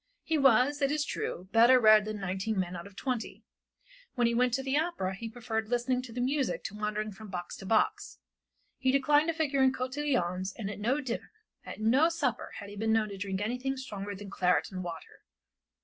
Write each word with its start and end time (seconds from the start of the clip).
He 0.23 0.35
was, 0.35 0.81
it 0.81 0.89
is 0.91 1.05
true, 1.05 1.47
better 1.51 1.79
read 1.79 2.05
than 2.05 2.19
nineteen 2.19 2.59
men 2.59 2.75
out 2.75 2.87
of 2.87 2.95
twenty; 2.95 3.43
when 4.15 4.25
he 4.25 4.33
went 4.33 4.51
to 4.55 4.63
the 4.63 4.75
opera 4.75 5.13
he 5.13 5.29
preferred 5.29 5.69
listening 5.69 6.01
to 6.01 6.11
the 6.11 6.19
music 6.19 6.63
to 6.63 6.73
wandering 6.73 7.11
from 7.11 7.27
box 7.29 7.55
to 7.57 7.67
box; 7.67 8.17
he 8.79 8.91
declined 8.91 9.27
to 9.27 9.33
figure 9.35 9.61
in 9.61 9.71
cotillons 9.71 10.55
and 10.57 10.71
at 10.71 10.79
no 10.79 11.01
dinner, 11.01 11.31
at 11.67 11.79
no 11.81 12.09
supper 12.09 12.49
had 12.55 12.67
he 12.67 12.75
been 12.75 12.91
known 12.91 13.09
to 13.09 13.17
drink 13.19 13.41
anything 13.41 13.77
stronger 13.77 14.15
than 14.15 14.31
claret 14.31 14.71
and 14.71 14.83
water. 14.83 15.21